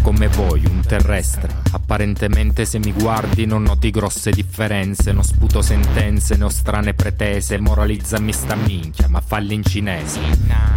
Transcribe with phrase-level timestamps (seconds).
[0.00, 1.52] come vuoi, un terrestre.
[1.72, 7.58] Apparentemente se mi guardi non noti grosse differenze, non sputo sentenze, ne ho strane pretese,
[7.58, 10.20] moralizzami sta minchia, ma falli in cinese.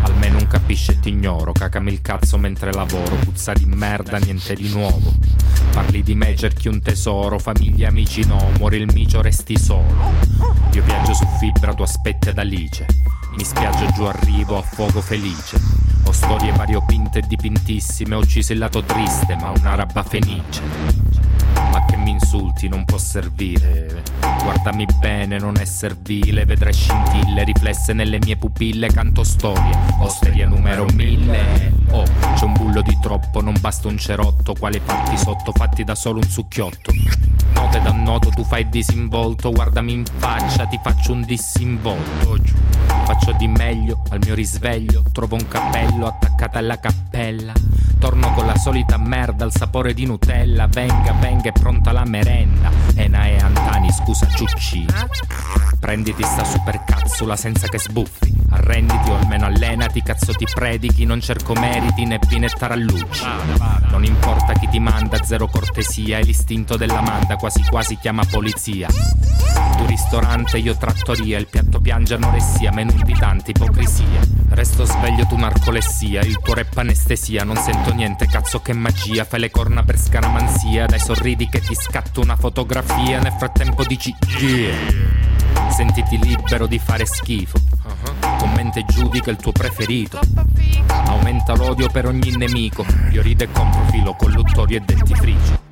[0.02, 4.55] Almeno non capisce e ti ignoro, cacami il cazzo mentre lavoro, puzza di merda, niente
[4.55, 5.13] di nuovo.
[5.73, 10.16] Parli di me, cerchi un tesoro, famiglia, amici no, muori il micio, resti solo.
[10.71, 12.83] Io viaggio su fibra, tu aspetti ad Alice.
[13.38, 15.86] Mi spiaggio giù arrivo a fuoco felice.
[16.07, 21.07] Ho storie variopinte e dipintissime, ho ucciso il lato triste, ma una rabba fenice
[21.71, 24.03] ma che mi insulti non può servire.
[24.41, 30.85] Guardami bene, non è servile, vedrai scintille riflesse nelle mie pupille, canto storie, osteria numero
[30.93, 31.73] mille.
[31.91, 32.03] Oh,
[32.35, 36.19] c'è un bullo di troppo, non basta un cerotto, quali fatti sotto, fatti da solo
[36.19, 36.91] un succhiotto.
[37.67, 42.37] Note da noto, tu fai disinvolto, guardami in faccia, ti faccio un disinvolto.
[43.03, 47.51] Faccio di meglio al mio risveglio, trovo un cappello attaccato alla cappella.
[47.99, 50.67] Torno con la solita merda, al sapore di Nutella.
[50.67, 52.71] Venga, venga, è pronta la merenda.
[52.95, 53.56] Ena e Antani,
[54.08, 54.94] scusa ciuccino.
[55.81, 58.33] Prenditi sta supercazzula senza che sbuffi.
[58.52, 61.03] Arrenditi o almeno allenati, cazzo ti predichi.
[61.03, 63.25] Non cerco meriti né pine tarallucci.
[63.89, 66.19] Non importa chi ti manda, zero cortesia.
[66.19, 68.88] È l'istinto della manda, quasi quasi chiama polizia.
[68.88, 71.38] Tu ristorante, io trattoria.
[71.38, 74.22] Il piatto piange anoressia, meno invitante, ipocrisia.
[74.50, 76.22] Resto sveglio, tu narcolessia.
[76.22, 79.25] Il tuo rap anestesia, non sento niente, cazzo che magia.
[79.25, 80.85] Fai le corna per scaramanzia.
[80.85, 83.19] Dai sorridi che ti scatto una fotografia.
[83.19, 84.75] Nel frattempo dici yeah.
[85.72, 87.59] Sentiti libero di fare schifo.
[88.38, 90.19] Commenta e giudica il tuo preferito.
[90.88, 92.85] Aumenta l'odio per ogni nemico.
[93.11, 95.66] Io rido e compro filo, colluttori e dentifrici.